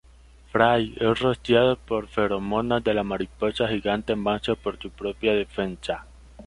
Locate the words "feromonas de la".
2.07-3.03